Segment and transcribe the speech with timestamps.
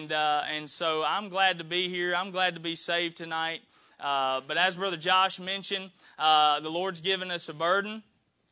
[0.00, 2.14] and uh, and so I'm glad to be here.
[2.14, 3.60] I'm glad to be saved tonight.
[3.98, 8.02] Uh, but as Brother Josh mentioned, uh, the Lord's given us a burden,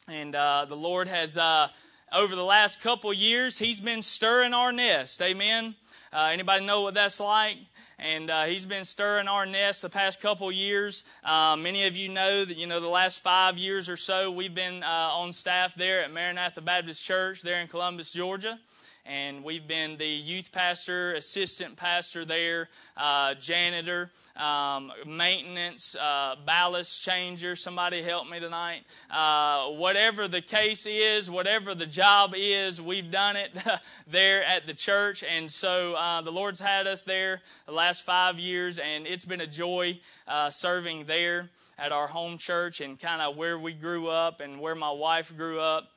[0.08, 1.68] and uh, the Lord has uh,
[2.12, 5.22] over the last couple years He's been stirring our nest.
[5.22, 5.74] Amen.
[6.12, 7.56] Uh, anybody know what that's like?
[8.00, 11.02] and uh, he's been stirring our nest the past couple years.
[11.24, 14.54] Uh, many of you know that you know the last five years or so we've
[14.54, 18.58] been uh, on staff there at Maranatha Baptist Church there in Columbus, Georgia
[19.08, 27.02] and we've been the youth pastor, assistant pastor there, uh, janitor, um, maintenance, uh, ballast
[27.02, 27.56] changer.
[27.56, 28.82] Somebody help me tonight.
[29.10, 33.50] Uh, whatever the case is, whatever the job is, we've done it
[34.06, 35.24] there at the church.
[35.24, 39.40] And so uh, the Lord's had us there the last five years, and it's been
[39.40, 44.08] a joy uh, serving there at our home church and kind of where we grew
[44.08, 45.90] up and where my wife grew up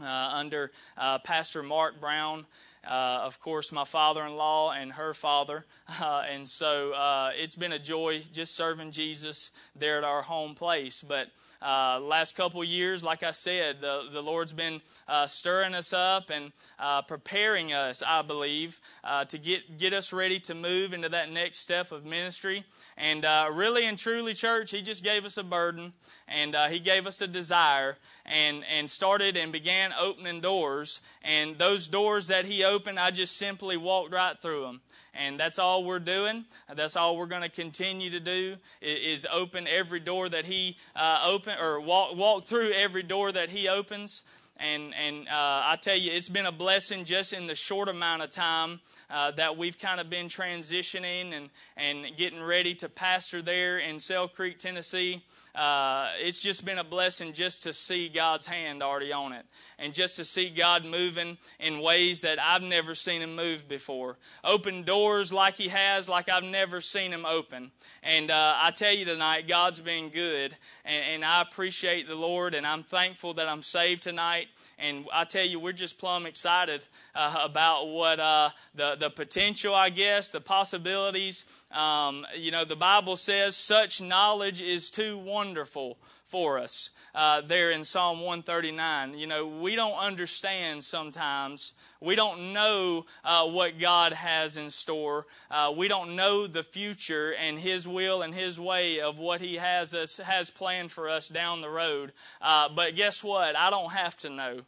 [0.00, 2.46] under uh, Pastor Mark Brown.
[2.86, 5.64] Uh, of course, my father in law and her father.
[6.00, 10.54] Uh, and so uh, it's been a joy just serving Jesus there at our home
[10.54, 11.00] place.
[11.00, 11.30] But
[11.60, 16.30] uh, last couple years, like I said, the, the Lord's been uh, stirring us up
[16.30, 21.08] and uh, preparing us, I believe, uh, to get, get us ready to move into
[21.08, 22.64] that next step of ministry.
[22.96, 25.94] And uh, really and truly, church, He just gave us a burden
[26.28, 31.00] and uh, He gave us a desire and, and started and began opening doors.
[31.22, 34.80] And those doors that He opened, I just simply walked right through them
[35.18, 36.44] and that's all we're doing.
[36.72, 41.24] That's all we're going to continue to do is open every door that He uh,
[41.26, 44.22] open or walk walk through every door that He opens.
[44.58, 48.22] And and uh, I tell you, it's been a blessing just in the short amount
[48.22, 48.80] of time
[49.10, 53.98] uh, that we've kind of been transitioning and and getting ready to pastor there in
[53.98, 55.22] Sale Creek, Tennessee
[55.58, 59.44] uh, it's just been a blessing just to see God's hand already on it
[59.78, 64.18] and just to see God moving in ways that I've never seen Him move before.
[64.44, 67.72] Open doors like He has, like I've never seen Him open.
[68.04, 72.54] And uh, I tell you tonight, God's been good, and, and I appreciate the Lord,
[72.54, 74.46] and I'm thankful that I'm saved tonight.
[74.78, 76.84] And I tell you, we're just plumb excited
[77.16, 81.44] uh, about what uh, the the potential, I guess, the possibilities.
[81.70, 86.90] Um, you know, the Bible says such knowledge is too wonderful for us.
[87.14, 91.72] Uh, there in Psalm 139, you know, we don't understand sometimes.
[92.00, 95.26] We don't know uh, what God has in store.
[95.50, 99.56] Uh, we don't know the future and His will and His way of what He
[99.56, 102.12] has us has planned for us down the road.
[102.42, 103.56] Uh, but guess what?
[103.56, 104.60] I don't have to know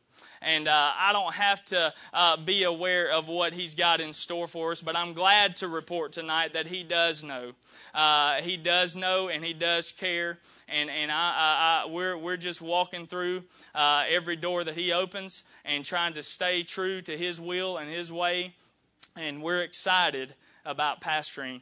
[0.42, 4.46] and uh, I don't have to uh, be aware of what He's got in store
[4.46, 4.80] for us.
[4.80, 7.52] But I'm glad to report tonight that He does know.
[7.94, 10.38] Uh, he does know, and He does care.
[10.68, 13.44] And and I, I, I we're we're just walking through
[13.74, 17.90] uh, every door that He opens and trying to stay true to His will and
[17.90, 18.54] His way.
[19.16, 20.34] And we're excited
[20.64, 21.60] about pastoring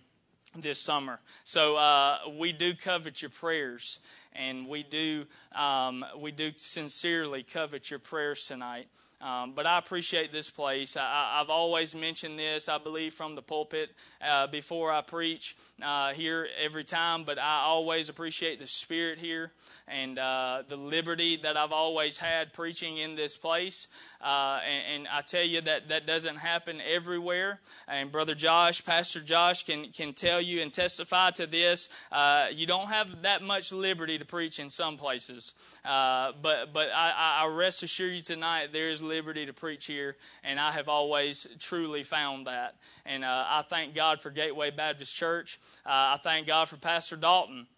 [0.57, 1.19] this summer.
[1.45, 4.01] So uh, we do covet your prayers
[4.33, 8.89] and we do um, we do sincerely covet your prayers tonight.
[9.21, 10.97] Um, but I appreciate this place.
[10.97, 13.91] I, have always mentioned this, I believe, from the pulpit
[14.25, 17.25] uh, before I preach uh, here every time.
[17.25, 19.51] But I always appreciate the spirit here
[19.89, 23.89] and uh, the liberty that I've always had preaching in this place.
[24.21, 27.61] Uh, and, and, I tell you that that doesn't happen everywhere.
[27.87, 31.89] And Brother Josh, Pastor Josh, can can tell you and testify to this.
[32.11, 36.91] Uh, you don't have that much liberty to preach in some places, uh, but but
[36.93, 40.89] I, I rest assure you tonight there is liberty to preach here, and I have
[40.89, 42.75] always truly found that.
[43.07, 45.61] And uh, I thank God for Gateway Baptist Church.
[45.87, 47.69] Uh, I thank God for Pastor Dalton.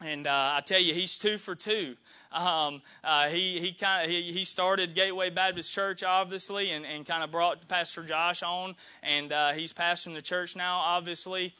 [0.00, 1.96] And uh, I tell you, he's two for two.
[2.30, 7.06] Um, uh, he he kind of he, he started Gateway Baptist Church obviously, and, and
[7.06, 11.54] kind of brought Pastor Josh on, and uh, he's pastoring the church now obviously.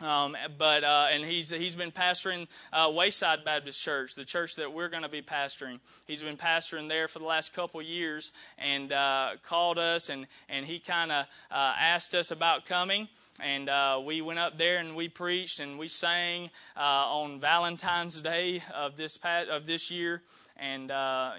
[0.00, 4.72] Um, but uh, and he's he's been pastoring uh, Wayside Baptist Church, the church that
[4.72, 5.78] we're going to be pastoring.
[6.06, 10.66] He's been pastoring there for the last couple years, and uh, called us, and and
[10.66, 13.08] he kind of uh, asked us about coming.
[13.40, 18.20] And uh, we went up there and we preached and we sang uh, on Valentine's
[18.20, 20.22] Day of this past, of this year.
[20.58, 20.90] And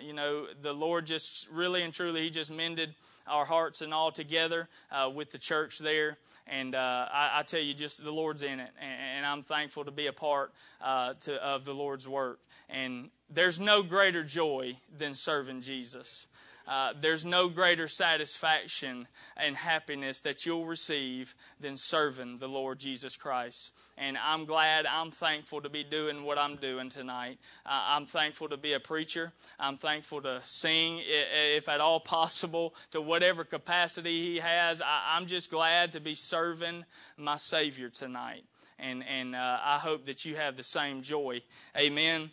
[0.04, 2.96] you know, the Lord just really and truly, He just mended
[3.28, 4.68] our hearts and all together
[5.14, 6.18] with the church there.
[6.48, 9.86] And uh, I, I, tell you, just the Lord's in it, and, and I'm thankful
[9.86, 10.52] to be a part
[10.82, 12.40] uh, to, of the Lord's work.
[12.70, 16.28] And there's no greater joy than serving Jesus.
[16.68, 23.18] Uh, there's no greater satisfaction and happiness that you'll receive than serving the Lord Jesus
[23.18, 23.74] Christ.
[23.98, 27.38] And I'm glad, I'm thankful to be doing what I'm doing tonight.
[27.66, 29.34] Uh, I'm thankful to be a preacher.
[29.60, 34.82] I'm thankful to sing, if at all possible, to whatever capacity He has.
[34.82, 36.86] I, am just glad to be serving
[37.18, 38.46] my Savior tonight.
[38.80, 41.42] And, and uh, I hope that you have the same joy.
[41.78, 42.32] Amen.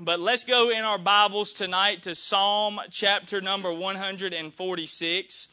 [0.00, 5.48] But let's go in our Bibles tonight to Psalm chapter number 146.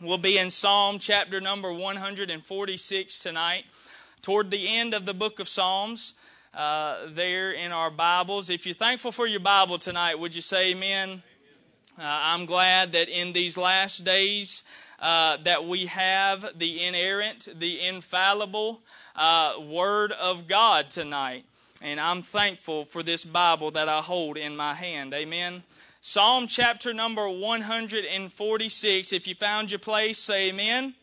[0.00, 3.64] We'll be in Psalm chapter number 146 tonight,
[4.22, 6.14] toward the end of the book of Psalms,
[6.54, 8.50] uh, there in our Bibles.
[8.50, 11.24] If you're thankful for your Bible tonight, would you say amen?
[11.98, 14.62] Uh, I'm glad that in these last days
[15.00, 18.82] uh, that we have the inerrant, the infallible
[19.16, 21.46] uh, Word of God tonight.
[21.82, 25.12] And I'm thankful for this Bible that I hold in my hand.
[25.12, 25.62] Amen.
[26.00, 29.12] Psalm chapter number 146.
[29.12, 30.94] If you found your place, say amen.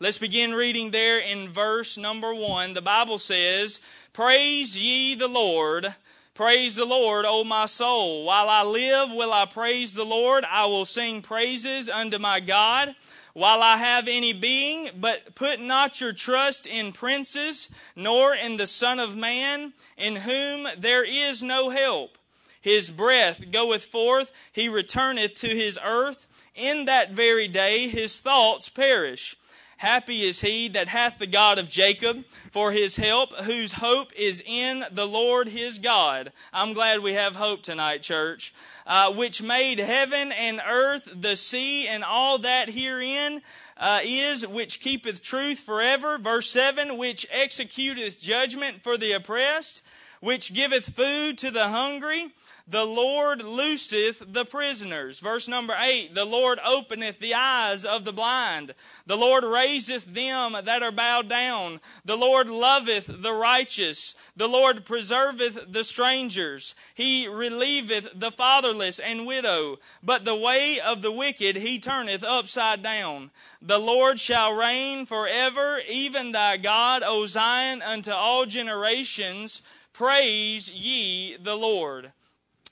[0.00, 2.74] Let's begin reading there in verse number 1.
[2.74, 3.80] The Bible says,
[4.12, 5.94] Praise ye the Lord.
[6.34, 8.24] Praise the Lord, O my soul.
[8.24, 10.44] While I live, will I praise the Lord.
[10.50, 12.94] I will sing praises unto my God
[13.36, 18.66] while I have any being, but put not your trust in princes, nor in the
[18.66, 22.16] Son of Man, in whom there is no help.
[22.62, 26.26] His breath goeth forth, he returneth to his earth.
[26.54, 29.36] In that very day his thoughts perish.
[29.78, 34.42] Happy is he that hath the God of Jacob for his help, whose hope is
[34.46, 36.32] in the Lord his God.
[36.50, 38.54] I'm glad we have hope tonight, church.
[38.86, 43.42] Uh, which made heaven and earth, the sea, and all that herein
[43.76, 46.16] uh, is, which keepeth truth forever.
[46.16, 49.82] Verse 7 which executeth judgment for the oppressed,
[50.20, 52.32] which giveth food to the hungry.
[52.68, 55.20] The Lord looseth the prisoners.
[55.20, 58.74] Verse number eight, the Lord openeth the eyes of the blind.
[59.06, 61.80] The Lord raiseth them that are bowed down.
[62.04, 64.16] The Lord loveth the righteous.
[64.36, 66.74] The Lord preserveth the strangers.
[66.92, 69.78] He relieveth the fatherless and widow.
[70.02, 73.30] But the way of the wicked he turneth upside down.
[73.62, 79.62] The Lord shall reign forever, even thy God, O Zion, unto all generations.
[79.92, 82.10] Praise ye the Lord.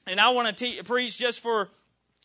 [0.06, 1.68] And I want to te- preach just for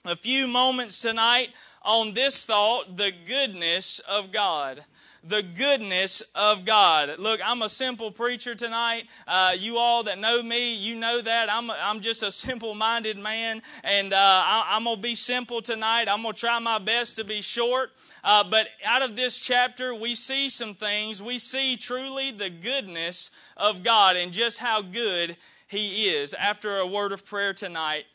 [0.06, 1.50] a few moments tonight
[1.84, 4.84] on this thought the goodness of God
[5.24, 7.20] the goodness of God.
[7.20, 9.08] Look, I'm a simple preacher tonight.
[9.28, 11.52] Uh, you all that know me, you know that.
[11.52, 15.62] I'm, I'm just a simple minded man, and uh, I, am going to be simple
[15.62, 16.08] tonight.
[16.08, 17.92] I'm going to try my best to be short.
[18.24, 21.22] Uh, but out of this chapter, we see some things.
[21.22, 25.36] We see truly the goodness of God and just how good
[25.70, 26.34] he is.
[26.34, 28.06] After a word of prayer tonight,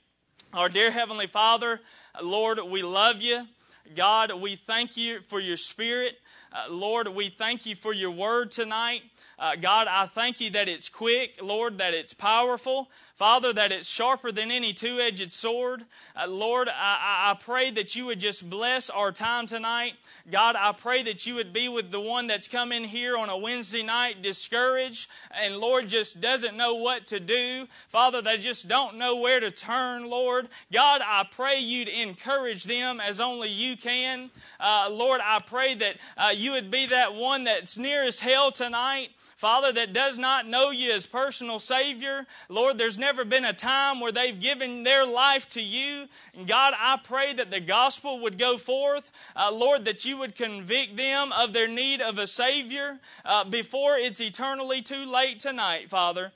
[0.53, 1.81] our dear Heavenly Father,
[2.21, 3.47] Lord, we love you.
[3.95, 6.19] God, we thank you for your spirit.
[6.53, 9.03] Uh, Lord, we thank you for your word tonight.
[9.39, 12.91] Uh, God, I thank you that it's quick, Lord, that it's powerful.
[13.15, 15.85] Father, that it's sharper than any two edged sword.
[16.17, 19.93] Uh, Lord, I, I pray that you would just bless our time tonight.
[20.29, 23.29] God, I pray that you would be with the one that's come in here on
[23.29, 27.69] a Wednesday night discouraged and, Lord, just doesn't know what to do.
[27.89, 30.49] Father, they just don't know where to turn, Lord.
[30.73, 34.31] God, I pray you'd encourage them as only you can.
[34.59, 39.11] Uh, Lord, I pray that uh, you would be that one that's nearest hell tonight.
[39.37, 42.25] Father, that does not know you as personal Savior.
[42.49, 46.09] Lord, there's never been a time where they've given their life to you.
[46.47, 49.11] God, I pray that the gospel would go forth.
[49.37, 53.99] Uh, Lord, that you would convict them of their need of a Savior uh, before
[53.99, 56.33] it's eternally too late tonight, Father.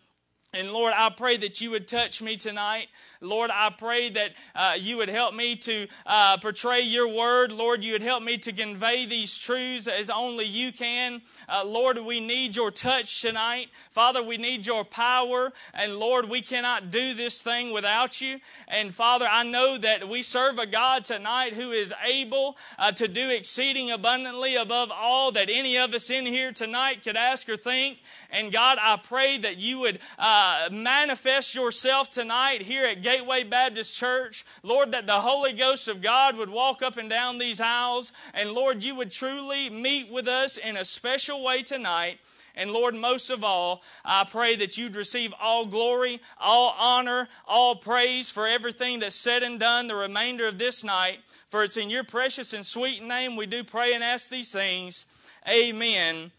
[0.53, 2.89] And Lord, I pray that you would touch me tonight.
[3.21, 7.51] Lord, I pray that uh, you would help me to uh, portray your word.
[7.51, 11.23] Lord, you would help me to convey these truths as only you can.
[11.49, 13.71] Uh, Lord, we need your touch tonight.
[13.91, 15.53] Father, we need your power.
[15.75, 18.39] And Lord, we cannot do this thing without you.
[18.69, 23.09] And Father, I know that we serve a God tonight who is able uh, to
[23.09, 27.57] do exceeding abundantly above all that any of us in here tonight could ask or
[27.57, 27.99] think.
[28.31, 33.97] And God, I pray that you would uh, manifest yourself tonight here at Gateway Baptist
[33.97, 34.45] Church.
[34.63, 38.13] Lord, that the Holy Ghost of God would walk up and down these aisles.
[38.35, 42.19] And Lord, you would truly meet with us in a special way tonight.
[42.55, 47.77] And Lord, most of all, I pray that you'd receive all glory, all honor, all
[47.77, 51.21] praise for everything that's said and done the remainder of this night.
[51.49, 55.07] For it's in your precious and sweet name we do pray and ask these things.
[55.49, 56.31] Amen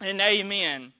[0.00, 0.92] and amen.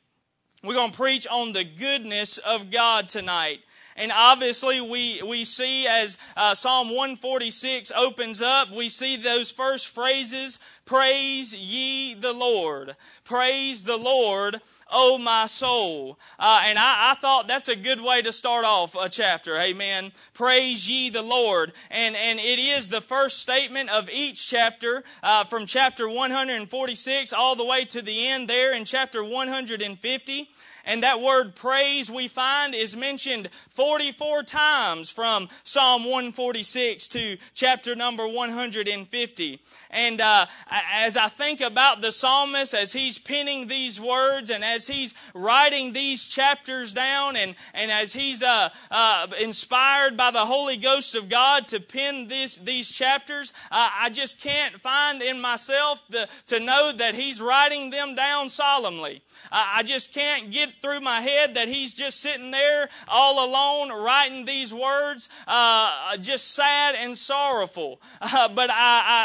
[0.63, 3.59] We're going to preach on the goodness of God tonight.
[3.97, 9.89] And obviously, we, we see as uh, Psalm 146 opens up, we see those first
[9.89, 12.95] phrases Praise ye the Lord.
[13.25, 16.17] Praise the Lord, O my soul.
[16.39, 19.57] Uh, and I, I, thought that's a good way to start off a chapter.
[19.57, 20.13] Amen.
[20.33, 21.73] Praise ye the Lord.
[21.91, 27.57] And, and it is the first statement of each chapter uh, from chapter 146 all
[27.57, 30.49] the way to the end there in chapter 150.
[30.87, 37.97] And that word praise we find is mentioned 44 times from Psalm 146 to chapter
[37.97, 39.61] number 150.
[39.91, 40.47] And uh,
[40.95, 45.93] as I think about the psalmist, as he's penning these words and as he's writing
[45.93, 51.29] these chapters down and, and as he's uh, uh, inspired by the Holy Ghost of
[51.29, 56.93] God to pen this, these chapters, I just can't find in myself the, to know
[56.93, 59.23] that he's writing them down solemnly.
[59.51, 64.45] I just can't get through my head that he's just sitting there all alone writing
[64.45, 68.01] these words, uh, just sad and sorrowful.
[68.57, 68.75] But I,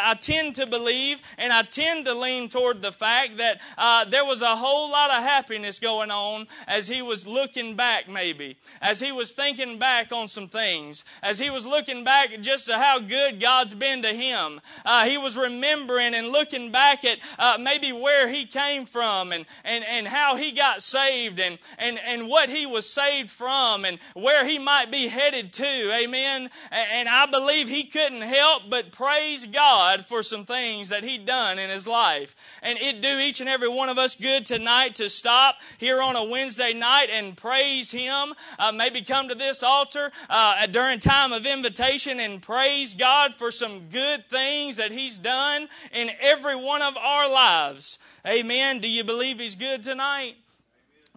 [0.06, 4.06] I, I, tend to believe and I tend to lean toward the fact that uh,
[4.06, 8.58] there was a whole lot of happiness going on as he was looking back, maybe,
[8.82, 12.78] as he was thinking back on some things, as he was looking back just to
[12.78, 14.62] how good God's been to him.
[14.86, 19.46] Uh, he was remembering and looking back at uh, maybe where he came from and,
[19.64, 24.00] and, and how he got saved and, and, and what he was saved from and
[24.14, 25.92] where he might be headed to.
[26.02, 26.50] Amen.
[26.72, 31.60] And I believe he couldn't help but praise God for some things that he'd done
[31.60, 32.36] in his life.
[32.62, 36.16] And it do each and every one of us good tonight to stop here on
[36.16, 38.34] a Wednesday night and praise him.
[38.60, 43.52] Uh, maybe come to this altar uh, during time of invitation and praise God for
[43.52, 48.00] some good things that he's done in every one of our lives.
[48.26, 48.80] Amen.
[48.80, 50.36] Do you believe he's good tonight?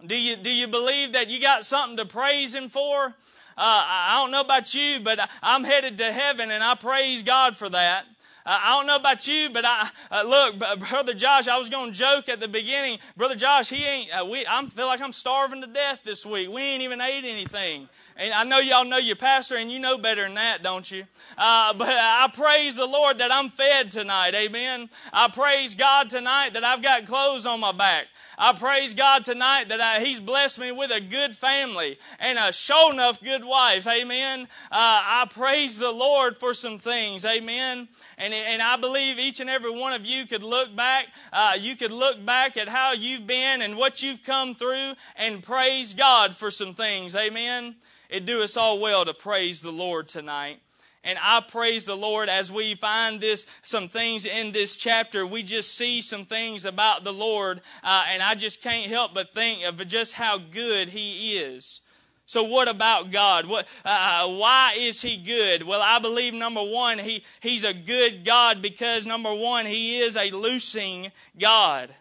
[0.05, 3.15] Do you, do you believe that you got something to praise Him for?
[3.57, 7.55] Uh, I don't know about you, but I'm headed to heaven and I praise God
[7.55, 8.05] for that.
[8.45, 11.47] Uh, I don't know about you, but I uh, look, brother Josh.
[11.47, 13.69] I was going to joke at the beginning, brother Josh.
[13.69, 14.09] He ain't.
[14.11, 14.45] Uh, we.
[14.47, 16.49] I feel like I'm starving to death this week.
[16.49, 17.89] We ain't even ate anything.
[18.17, 21.05] And I know y'all know your pastor, and you know better than that, don't you?
[21.37, 24.35] Uh, but I praise the Lord that I'm fed tonight.
[24.35, 24.89] Amen.
[25.11, 28.05] I praise God tonight that I've got clothes on my back.
[28.37, 32.51] I praise God tonight that I, He's blessed me with a good family and a
[32.51, 33.87] show enough good wife.
[33.87, 34.43] Amen.
[34.43, 37.25] Uh, I praise the Lord for some things.
[37.25, 37.87] Amen.
[38.17, 41.07] And, and I believe each and every one of you could look back.
[41.33, 45.43] Uh, you could look back at how you've been and what you've come through and
[45.43, 47.15] praise God for some things.
[47.15, 47.75] Amen.
[48.09, 50.59] It do us all well to praise the Lord tonight.
[51.03, 55.25] And I praise the Lord as we find this, some things in this chapter.
[55.25, 59.31] We just see some things about the Lord, uh, and I just can't help but
[59.31, 61.81] think of just how good He is.
[62.25, 63.45] So what about God?
[63.45, 65.63] What, uh, why is He good?
[65.63, 70.17] Well, I believe number one, he, He's a good God because number one, He is
[70.17, 71.93] a loosing God.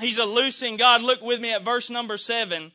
[0.00, 1.02] He's a loosing God.
[1.02, 2.72] Look with me at verse number seven.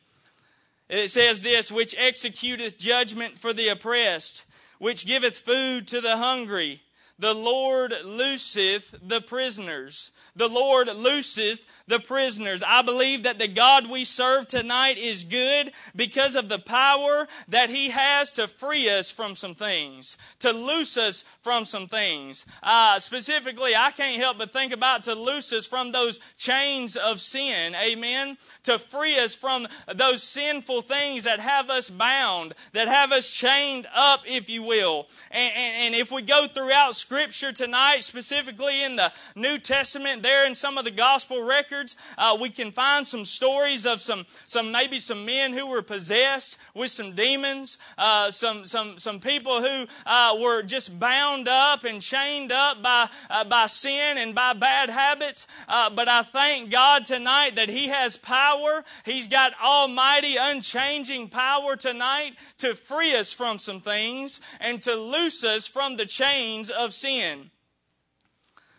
[0.88, 4.44] It says this, which executeth judgment for the oppressed
[4.78, 6.82] which giveth food to the hungry.
[7.18, 10.10] The Lord looseth the prisoners.
[10.36, 12.62] The Lord looseth the prisoners.
[12.66, 17.70] I believe that the God we serve tonight is good because of the power that
[17.70, 22.46] He has to free us from some things, to loose us from some things.
[22.62, 27.20] Uh, specifically, I can't help but think about to loose us from those chains of
[27.20, 27.74] sin.
[27.74, 28.36] Amen.
[28.64, 33.86] To free us from those sinful things that have us bound, that have us chained
[33.94, 35.06] up, if you will.
[35.30, 40.46] And, and, and if we go throughout Scripture tonight, specifically in the New Testament, there
[40.46, 44.72] in some of the gospel records, uh, we can find some stories of some, some
[44.72, 49.86] maybe some men who were possessed with some demons, uh, some, some, some people who
[50.06, 54.90] uh, were just bound up and chained up by, uh, by sin and by bad
[54.90, 55.46] habits.
[55.68, 58.84] Uh, but I thank God tonight that He has power.
[59.04, 65.44] He's got almighty, unchanging power tonight to free us from some things and to loose
[65.44, 67.50] us from the chains of sin.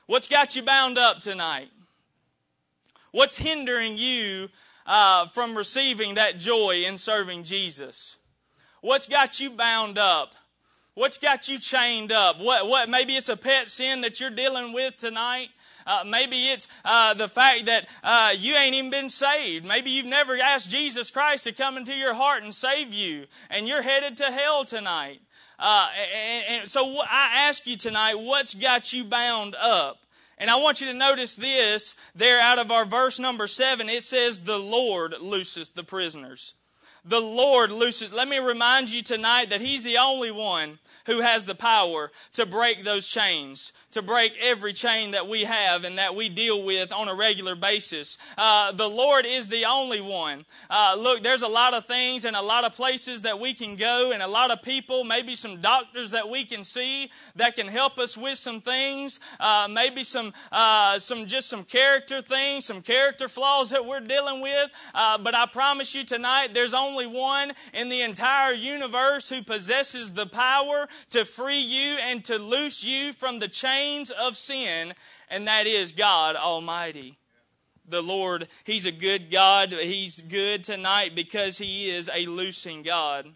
[0.08, 1.70] What's got you bound up tonight?
[3.12, 4.50] What's hindering you
[4.86, 8.18] uh, from receiving that joy in serving Jesus?
[8.82, 10.36] What's got you bound up?
[10.94, 12.40] What's got you chained up?
[12.40, 15.50] What, what, maybe it's a pet sin that you're dealing with tonight.
[15.88, 19.66] Uh, maybe it's uh, the fact that uh, you ain't even been saved.
[19.66, 23.68] Maybe you've never asked Jesus Christ to come into your heart and save you, and
[23.68, 25.20] you're headed to hell tonight.
[25.58, 30.00] Uh, and, and so I ask you tonight, what's got you bound up?
[30.38, 33.88] And I want you to notice this there out of our verse number seven.
[33.88, 36.56] It says, The Lord looseth the prisoners.
[37.06, 38.12] The Lord looses.
[38.12, 42.46] Let me remind you tonight that He's the only one who has the power to
[42.46, 46.92] break those chains, to break every chain that we have and that we deal with
[46.92, 48.18] on a regular basis.
[48.38, 50.46] Uh, the Lord is the only one.
[50.70, 53.76] Uh, look, there's a lot of things and a lot of places that we can
[53.76, 57.68] go and a lot of people, maybe some doctors that we can see that can
[57.68, 62.82] help us with some things, uh, maybe some, uh, some just some character things, some
[62.82, 64.70] character flaws that we're dealing with.
[64.94, 70.12] Uh, but I promise you tonight, there's only one in the entire universe who possesses
[70.12, 74.94] the power to free you and to loose you from the chains of sin,
[75.30, 77.18] and that is God Almighty.
[77.88, 79.72] The Lord, He's a good God.
[79.72, 83.28] He's good tonight because He is a loosing God.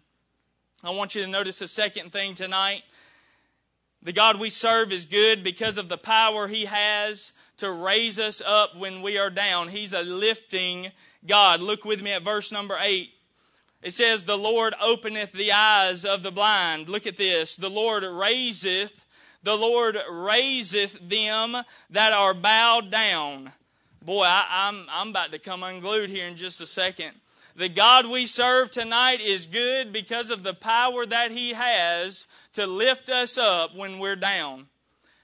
[0.82, 2.82] I want you to notice a second thing tonight.
[4.02, 8.40] The God we serve is good because of the power He has to raise us
[8.44, 9.68] up when we are down.
[9.68, 10.90] He's a lifting
[11.26, 11.60] God.
[11.60, 13.10] Look with me at verse number 8.
[13.82, 16.88] It says, The Lord openeth the eyes of the blind.
[16.88, 17.56] Look at this.
[17.56, 19.04] The Lord raiseth,
[19.42, 21.56] the Lord raiseth them
[21.90, 23.52] that are bowed down.
[24.02, 27.12] Boy, I, am I'm, I'm about to come unglued here in just a second.
[27.56, 32.66] The God we serve tonight is good because of the power that He has to
[32.66, 34.66] lift us up when we're down.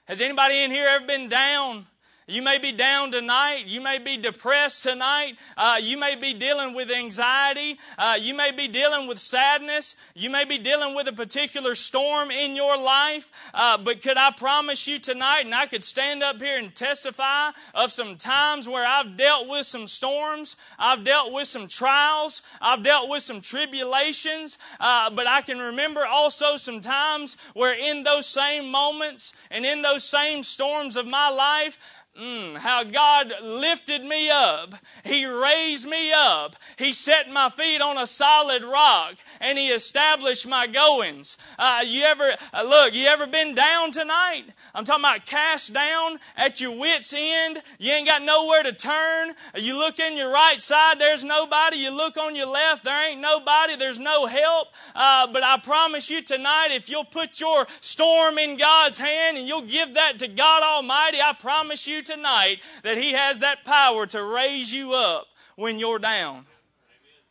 [0.05, 1.85] Has anybody in here ever been down?
[2.29, 3.67] You may be down tonight.
[3.67, 5.37] You may be depressed tonight.
[5.55, 7.79] Uh, you may be dealing with anxiety.
[7.97, 9.95] Uh, you may be dealing with sadness.
[10.13, 13.31] You may be dealing with a particular storm in your life.
[13.53, 17.51] Uh, but could I promise you tonight, and I could stand up here and testify
[17.73, 22.83] of some times where I've dealt with some storms, I've dealt with some trials, I've
[22.83, 24.57] dealt with some tribulations.
[24.81, 29.81] Uh, but I can remember also some times where in those same moments and in
[29.81, 31.79] those same storms of my life,
[32.19, 34.73] Mm, how God lifted me up.
[35.03, 36.55] He raised me up.
[36.75, 41.37] He set my feet on a solid rock and He established my goings.
[41.59, 44.45] Uh, you ever, uh, look, you ever been down tonight?
[44.73, 47.61] I'm talking about cast down at your wits' end.
[47.77, 49.33] You ain't got nowhere to turn.
[49.55, 51.77] You look in your right side, there's nobody.
[51.77, 53.75] You look on your left, there ain't nobody.
[53.75, 54.69] There's no help.
[54.95, 59.47] Uh, but I promise you tonight, if you'll put your storm in God's hand and
[59.47, 64.05] you'll give that to God Almighty, I promise you tonight that He has that power
[64.07, 66.45] to raise you up when you're down.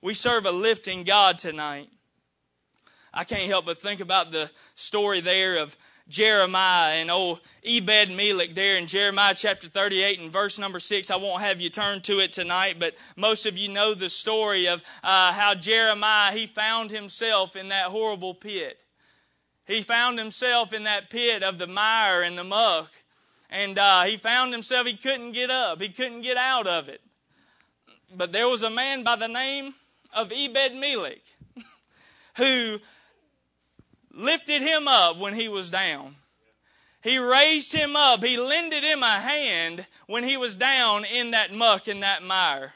[0.01, 1.89] We serve a lifting God tonight.
[3.13, 5.77] I can't help but think about the story there of
[6.09, 11.11] Jeremiah and old Ebed Melech there in Jeremiah chapter 38 and verse number 6.
[11.11, 14.69] I won't have you turn to it tonight, but most of you know the story
[14.69, 18.85] of uh, how Jeremiah, he found himself in that horrible pit.
[19.67, 22.93] He found himself in that pit of the mire and the muck.
[23.57, 27.01] And uh, he found himself, he couldn't get up, he couldn't get out of it.
[28.15, 29.73] But there was a man by the name
[30.15, 31.23] of Ebed Melech
[32.37, 32.79] who
[34.13, 36.17] lifted him up when he was down.
[37.01, 38.23] He raised him up.
[38.23, 42.75] He lended him a hand when he was down in that muck in that mire.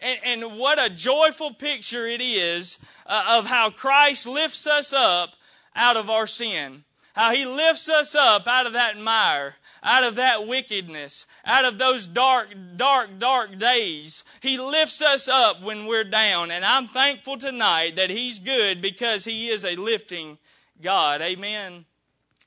[0.00, 5.36] And, and what a joyful picture it is uh, of how Christ lifts us up
[5.76, 6.82] out of our sin.
[7.14, 9.54] How he lifts us up out of that mire
[9.86, 14.24] out of that wickedness, out of those dark, dark, dark days.
[14.40, 16.50] He lifts us up when we're down.
[16.50, 20.38] And I'm thankful tonight that He's good because He is a lifting
[20.82, 21.22] God.
[21.22, 21.84] Amen.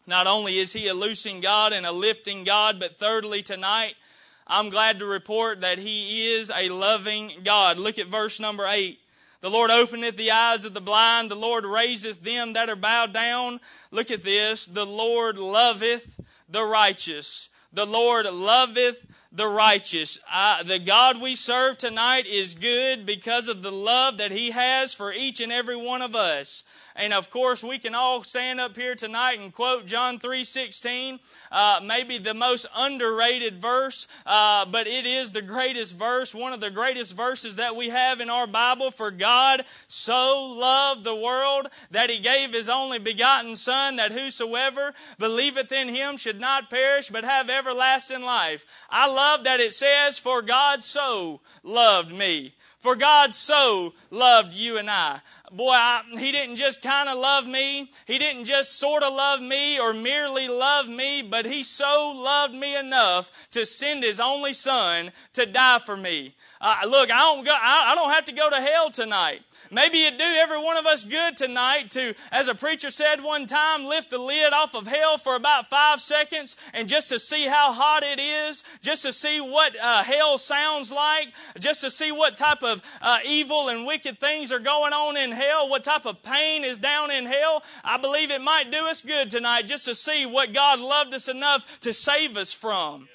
[0.06, 3.96] Not only is He a loosing God and a lifting God, but thirdly, tonight,
[4.46, 7.80] I'm glad to report that He is a loving God.
[7.80, 9.00] Look at verse number 8.
[9.42, 11.32] The Lord openeth the eyes of the blind.
[11.32, 13.62] The Lord raiseth them that are bowed down.
[13.90, 14.68] Look at this.
[14.68, 16.20] The Lord loveth
[16.50, 17.50] the righteous.
[17.72, 20.20] The Lord loveth the righteous.
[20.66, 25.14] The God we serve tonight is good because of the love that He has for
[25.14, 26.64] each and every one of us.
[27.00, 31.80] And of course, we can all stand up here tonight and quote John 3.16, uh,
[31.82, 36.70] maybe the most underrated verse, uh, but it is the greatest verse, one of the
[36.70, 38.92] greatest verses that we have in our Bible.
[38.92, 44.94] For God so loved the world that he gave his only begotten Son, that whosoever
[45.18, 48.66] believeth in him should not perish, but have everlasting life.
[48.90, 52.56] I love that it says, For God so loved me.
[52.80, 55.20] For God so loved you and I.
[55.52, 57.90] Boy, I, He didn't just kind of love me.
[58.06, 62.54] He didn't just sort of love me or merely love me, but He so loved
[62.54, 66.36] me enough to send His only Son to die for me.
[66.62, 69.42] Uh, look, I don't, go, I, I don't have to go to hell tonight.
[69.72, 73.46] Maybe it'd do every one of us good tonight to, as a preacher said one
[73.46, 77.46] time, lift the lid off of hell for about five seconds and just to see
[77.46, 81.28] how hot it is, just to see what uh, hell sounds like,
[81.60, 85.32] just to see what type of uh, evil and wicked things are going on in
[85.40, 87.64] hell, what type of pain is down in hell.
[87.84, 91.28] I believe it might do us good tonight just to see what God loved us
[91.28, 93.08] enough to save us from.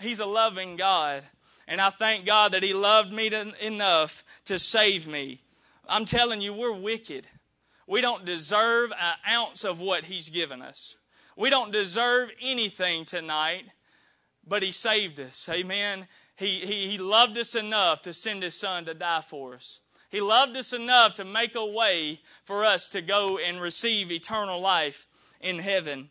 [0.00, 1.24] He's a loving God.
[1.66, 5.40] And I thank God that He loved me to, enough to save me.
[5.86, 7.26] I'm telling you, we're wicked.
[7.86, 10.96] We don't deserve an ounce of what He's given us.
[11.36, 13.64] We don't deserve anything tonight,
[14.46, 15.48] but He saved us.
[15.50, 16.06] Amen.
[16.36, 19.80] He, he, he loved us enough to send His Son to die for us.
[20.08, 24.60] He loved us enough to make a way for us to go and receive eternal
[24.60, 25.06] life
[25.40, 26.10] in heaven.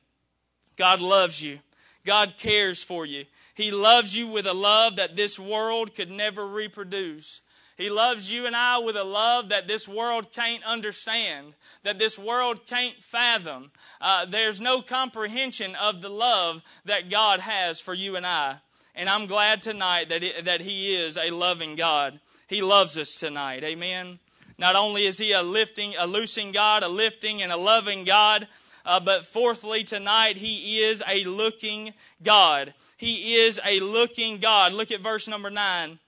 [0.75, 1.59] God loves you.
[2.05, 3.25] God cares for you.
[3.53, 7.41] He loves you with a love that this world could never reproduce.
[7.75, 12.17] He loves you and I with a love that this world can't understand, that this
[12.17, 13.71] world can't fathom.
[14.01, 18.57] Uh, there's no comprehension of the love that God has for you and I.
[18.95, 22.19] And I'm glad tonight that, it, that He is a loving God.
[22.47, 23.63] He loves us tonight.
[23.63, 24.19] Amen.
[24.57, 28.47] Not only is He a lifting, a loosing God, a lifting and a loving God,
[28.85, 32.73] uh, but fourthly, tonight, He is a looking God.
[32.95, 34.71] He is a looking God.
[34.71, 35.99] Look at verse number 9.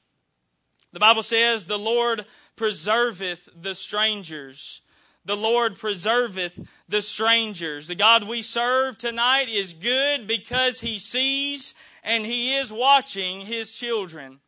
[0.94, 2.26] The Bible says, The Lord
[2.56, 4.82] preserveth the strangers.
[5.26, 7.88] The Lord preserveth the strangers.
[7.88, 11.74] The God we serve tonight is good because He sees
[12.04, 14.40] and He is watching His children.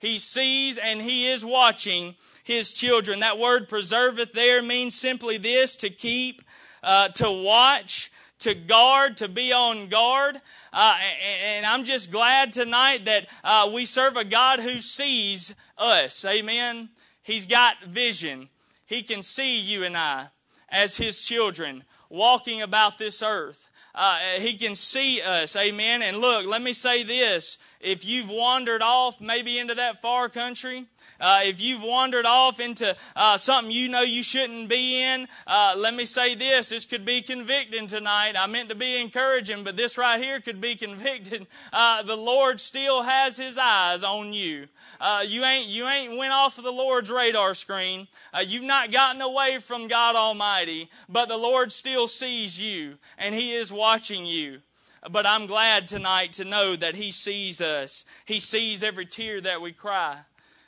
[0.00, 3.20] He sees and He is watching His children.
[3.20, 6.42] That word preserveth there means simply this to keep,
[6.82, 8.10] uh, to watch,
[8.40, 10.36] to guard, to be on guard.
[10.72, 10.96] Uh,
[11.44, 16.24] and, I'm just glad tonight that uh, we serve a God who sees us.
[16.24, 16.88] Amen.
[17.22, 18.48] He's got vision.
[18.86, 20.28] He can see you and I
[20.70, 23.68] as His children walking about this earth.
[23.94, 25.56] Uh, he can see us.
[25.56, 26.02] Amen.
[26.02, 27.58] And look, let me say this.
[27.80, 30.86] If you've wandered off maybe into that far country,
[31.18, 35.74] uh, if you've wandered off into uh, something you know you shouldn't be in, uh,
[35.76, 36.68] let me say this.
[36.68, 38.34] This could be convicting tonight.
[38.38, 41.46] I meant to be encouraging, but this right here could be convicting.
[41.72, 44.68] Uh, the Lord still has His eyes on you.
[45.00, 48.08] Uh, you ain't you ain't went off of the Lord's radar screen.
[48.34, 53.34] Uh, you've not gotten away from God Almighty, but the Lord still sees you, and
[53.34, 54.60] He is watching you.
[55.08, 58.04] But I'm glad tonight to know that He sees us.
[58.24, 60.18] He sees every tear that we cry.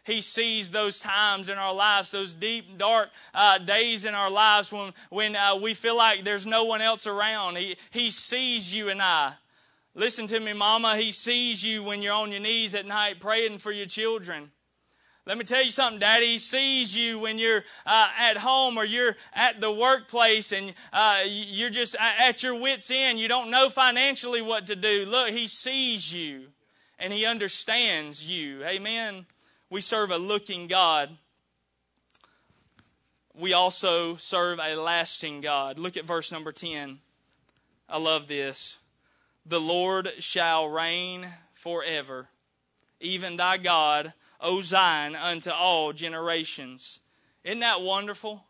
[0.05, 4.73] He sees those times in our lives, those deep, dark uh, days in our lives
[4.73, 7.57] when, when uh, we feel like there's no one else around.
[7.57, 9.35] He, he sees you and I.
[9.95, 10.97] Listen to me, Mama.
[10.97, 14.51] He sees you when you're on your knees at night praying for your children.
[15.25, 16.33] Let me tell you something, Daddy.
[16.33, 21.21] He sees you when you're uh, at home or you're at the workplace and uh,
[21.25, 23.21] you're just at your wits' end.
[23.21, 25.07] You don't know financially what to do.
[25.07, 26.49] Look, He sees you
[26.99, 28.65] and He understands you.
[28.65, 29.27] Amen.
[29.71, 31.17] We serve a looking God.
[33.33, 35.79] We also serve a lasting God.
[35.79, 36.99] Look at verse number 10.
[37.89, 38.79] I love this.
[39.47, 42.29] The Lord shall reign forever,
[43.01, 47.01] even thy God, O Zion, unto all generations.
[47.45, 48.45] Isn't that wonderful?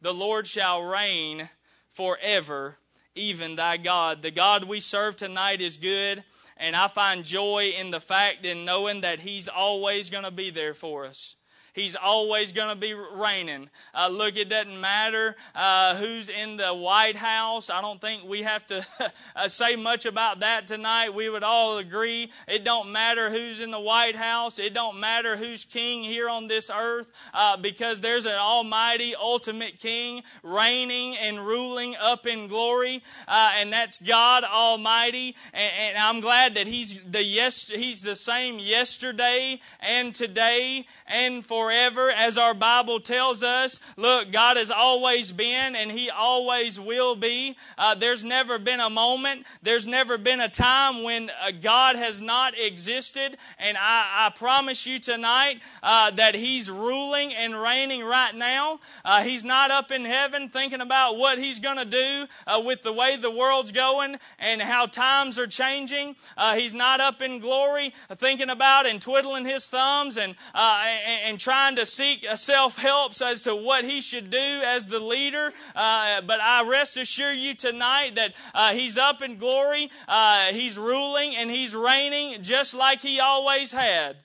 [0.00, 1.50] The Lord shall reign
[1.88, 2.78] forever,
[3.14, 4.22] even thy God.
[4.22, 6.24] The God we serve tonight is good
[6.58, 10.50] and I find joy in the fact in knowing that He's always going to be
[10.50, 11.36] there for us.
[11.78, 13.70] He's always going to be reigning.
[13.94, 17.70] Uh, look, it doesn't matter uh, who's in the White House.
[17.70, 18.84] I don't think we have to
[19.36, 21.14] uh, say much about that tonight.
[21.14, 22.32] We would all agree.
[22.48, 24.58] It don't matter who's in the White House.
[24.58, 29.78] It don't matter who's king here on this earth uh, because there's an almighty, ultimate
[29.78, 35.36] king reigning and ruling up in glory, uh, and that's God Almighty.
[35.54, 41.44] And, and I'm glad that He's the yes, He's the same yesterday and today and
[41.46, 43.78] for forever, as our Bible tells us.
[43.98, 47.58] Look, God has always been and He always will be.
[47.76, 52.22] Uh, there's never been a moment, there's never been a time when uh, God has
[52.22, 53.36] not existed.
[53.58, 58.80] And I, I promise you tonight uh, that He's ruling and reigning right now.
[59.04, 62.80] Uh, he's not up in heaven thinking about what He's going to do uh, with
[62.80, 66.16] the way the world's going and how times are changing.
[66.34, 71.38] Uh, he's not up in glory thinking about and twiddling His thumbs and, and, and
[71.38, 75.52] trying to seek self helps as to what he should do as the leader.
[75.74, 80.78] Uh, but I rest assure you tonight that uh, he's up in glory, uh, he's
[80.78, 84.16] ruling, and he's reigning just like he always had.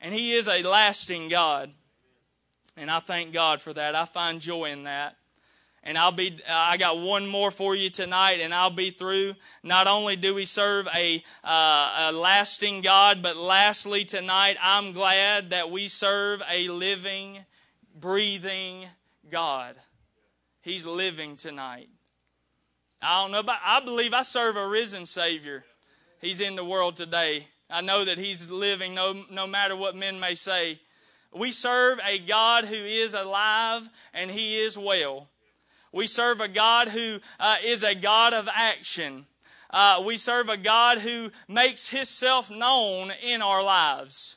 [0.00, 1.72] And he is a lasting God.
[2.76, 3.94] And I thank God for that.
[3.94, 5.16] I find joy in that
[5.86, 9.34] and I'll be I got one more for you tonight and I'll be through.
[9.62, 15.50] Not only do we serve a, uh, a lasting God, but lastly tonight I'm glad
[15.50, 17.38] that we serve a living,
[17.98, 18.86] breathing
[19.30, 19.76] God.
[20.60, 21.88] He's living tonight.
[23.00, 25.64] I don't know, but I believe I serve a risen Savior.
[26.20, 27.46] He's in the world today.
[27.70, 30.80] I know that He's living no, no matter what men may say.
[31.32, 35.28] We serve a God who is alive and He is well.
[35.96, 39.24] We serve a God who uh, is a God of action.
[39.70, 44.36] Uh, we serve a God who makes Himself known in our lives.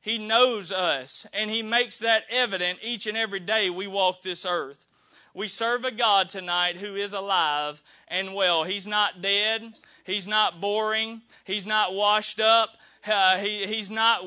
[0.00, 4.46] He knows us, and He makes that evident each and every day we walk this
[4.46, 4.86] earth.
[5.34, 8.62] We serve a God tonight who is alive and well.
[8.62, 9.74] He's not dead.
[10.04, 11.22] He's not boring.
[11.44, 12.76] He's not washed up.
[13.06, 14.24] Uh, he, he's not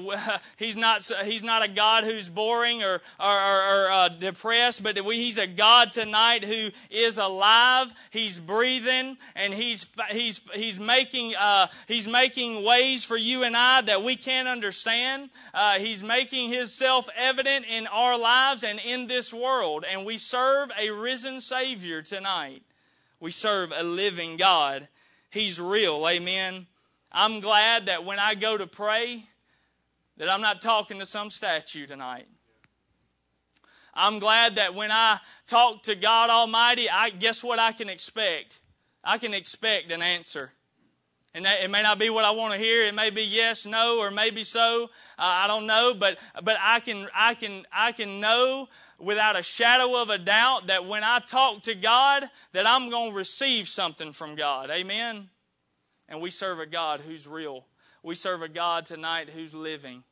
[0.57, 5.03] he's not he's not a God who's boring or or, or, or uh, depressed, but
[5.05, 7.93] we, he's a God tonight who is alive.
[8.11, 13.81] He's breathing and he's he's he's making uh, he's making ways for you and I
[13.81, 15.29] that we can't understand.
[15.53, 20.69] Uh, he's making Himself evident in our lives and in this world, and we serve
[20.79, 22.61] a risen Savior tonight.
[23.19, 24.87] We serve a living God.
[25.29, 26.07] He's real.
[26.07, 26.67] Amen.
[27.17, 29.23] I'm glad that when I go to pray,
[30.17, 32.27] that I'm not talking to some statue tonight.
[33.93, 38.59] I'm glad that when I talk to God Almighty, I guess what I can expect?
[39.01, 40.51] I can expect an answer.
[41.33, 42.85] And that, it may not be what I want to hear.
[42.85, 44.89] It may be yes, no, or maybe so.
[45.17, 48.67] Uh, I don't know, but but I can I can I can know
[48.99, 53.11] without a shadow of a doubt that when I talk to God, that I'm going
[53.11, 54.69] to receive something from God.
[54.69, 55.29] Amen.
[56.07, 57.65] And we serve a God who's real.
[58.03, 60.03] We serve a God tonight who's living.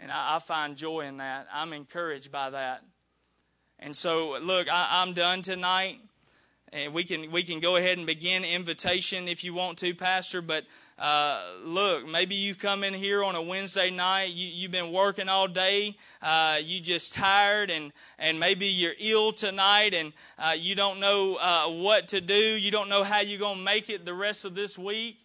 [0.00, 1.46] And I, I find joy in that.
[1.52, 2.82] I'm encouraged by that.
[3.78, 5.98] And so, look, I, I'm done tonight.
[6.74, 10.40] And we can we can go ahead and begin invitation if you want to, Pastor.
[10.40, 10.64] But
[10.98, 14.30] uh, look, maybe you've come in here on a Wednesday night.
[14.32, 15.96] You, you've been working all day.
[16.22, 21.36] Uh, you just tired, and and maybe you're ill tonight, and uh, you don't know
[21.36, 22.34] uh, what to do.
[22.34, 25.18] You don't know how you're to make it the rest of this week.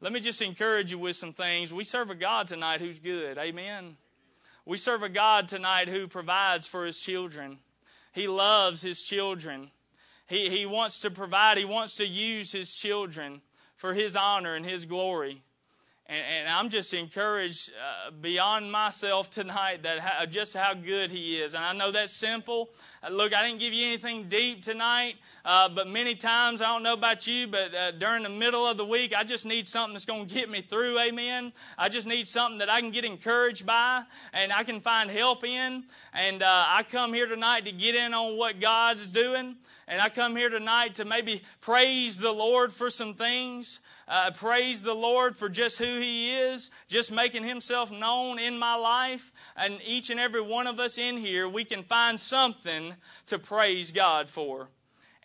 [0.00, 1.72] Let me just encourage you with some things.
[1.72, 3.38] We serve a God tonight who's good.
[3.38, 3.96] Amen.
[4.64, 7.58] We serve a God tonight who provides for His children.
[8.12, 9.70] He loves His children.
[10.26, 13.42] He, he wants to provide, He wants to use His children
[13.76, 15.42] for His honor and His glory.
[16.08, 21.40] And, and I'm just encouraged uh, beyond myself tonight that how, just how good He
[21.40, 21.54] is.
[21.54, 22.70] And I know that's simple.
[23.02, 26.84] Uh, look, I didn't give you anything deep tonight, uh, but many times, I don't
[26.84, 29.94] know about you, but uh, during the middle of the week, I just need something
[29.94, 30.96] that's going to get me through.
[31.00, 31.52] Amen.
[31.76, 35.44] I just need something that I can get encouraged by and I can find help
[35.44, 35.84] in.
[36.14, 39.56] And uh, I come here tonight to get in on what God is doing.
[39.88, 43.80] And I come here tonight to maybe praise the Lord for some things.
[44.08, 48.76] Uh, praise the Lord for just who He is, just making Himself known in my
[48.76, 49.32] life.
[49.56, 52.94] And each and every one of us in here, we can find something
[53.26, 54.68] to praise God for.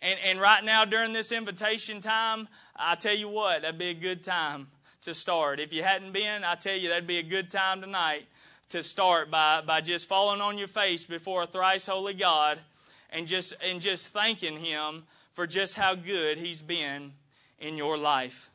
[0.00, 3.94] And, and right now, during this invitation time, I tell you what, that'd be a
[3.94, 4.66] good time
[5.02, 5.60] to start.
[5.60, 8.24] If you hadn't been, I tell you, that'd be a good time tonight
[8.70, 12.58] to start by, by just falling on your face before a thrice holy God
[13.10, 17.12] and just, and just thanking Him for just how good He's been
[17.60, 18.50] in your life.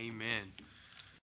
[0.00, 0.59] Amen.